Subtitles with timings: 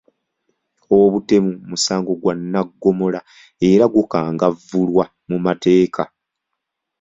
[0.99, 3.19] Obutemu musango gwa nnaggomola
[3.71, 6.03] era gukangavvulwa mu mateeka.